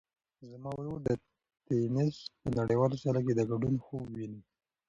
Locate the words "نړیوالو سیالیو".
2.59-3.25